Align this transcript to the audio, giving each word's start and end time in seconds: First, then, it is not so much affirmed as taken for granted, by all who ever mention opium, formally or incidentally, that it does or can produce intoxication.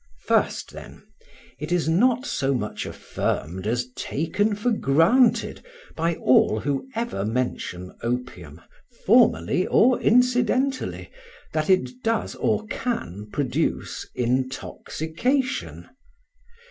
First, 0.25 0.71
then, 0.71 1.03
it 1.59 1.71
is 1.71 1.87
not 1.87 2.25
so 2.25 2.55
much 2.55 2.87
affirmed 2.87 3.67
as 3.67 3.89
taken 3.95 4.55
for 4.55 4.71
granted, 4.71 5.63
by 5.95 6.15
all 6.15 6.61
who 6.61 6.87
ever 6.95 7.23
mention 7.23 7.95
opium, 8.01 8.61
formally 9.05 9.67
or 9.67 10.01
incidentally, 10.01 11.11
that 11.53 11.69
it 11.69 12.01
does 12.01 12.33
or 12.33 12.65
can 12.65 13.29
produce 13.31 14.09
intoxication. 14.15 15.87